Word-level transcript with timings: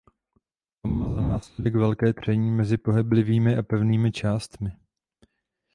To 0.81 0.87
má 0.91 1.13
za 1.15 1.21
následek 1.21 1.75
velké 1.75 2.13
tření 2.13 2.51
mezi 2.51 2.77
pohyblivými 2.77 3.57
a 3.57 3.63
pevnými 3.63 4.11
částmi. 4.11 4.71